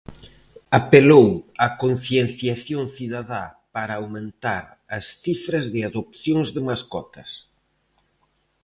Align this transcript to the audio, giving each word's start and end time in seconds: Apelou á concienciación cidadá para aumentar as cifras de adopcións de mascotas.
Apelou 0.79 1.27
á 1.63 1.65
concienciación 1.81 2.83
cidadá 2.95 3.43
para 3.75 3.93
aumentar 4.01 4.63
as 4.97 5.05
cifras 5.23 5.65
de 5.73 5.79
adopcións 5.89 6.47
de 6.55 6.61
mascotas. 6.69 7.29